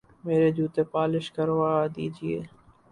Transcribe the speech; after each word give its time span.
میرے 0.25 0.49
جوتے 0.57 0.83
پالش 0.93 1.25
کروا 1.35 1.71
دیجئے 1.95 2.39